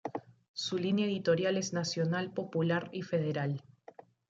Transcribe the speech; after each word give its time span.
Su 0.53 0.79
línea 0.79 1.05
editorial 1.05 1.57
es 1.57 1.73
nacional, 1.73 2.31
popular 2.33 2.89
y 2.91 3.03
federal. 3.03 3.61